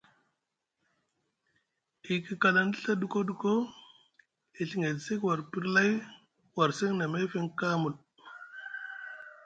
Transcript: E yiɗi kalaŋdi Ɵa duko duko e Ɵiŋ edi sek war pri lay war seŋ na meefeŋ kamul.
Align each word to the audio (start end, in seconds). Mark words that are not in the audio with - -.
E 2.07 2.09
yiɗi 2.13 2.33
kalaŋdi 2.41 2.77
Ɵa 2.85 2.93
duko 3.01 3.19
duko 3.29 3.51
e 4.59 4.61
Ɵiŋ 4.69 4.81
edi 4.89 5.01
sek 5.05 5.19
war 5.25 5.39
pri 5.51 5.67
lay 5.75 5.91
war 6.55 6.69
seŋ 6.77 6.91
na 6.97 7.05
meefeŋ 7.11 7.45
kamul. 7.59 7.95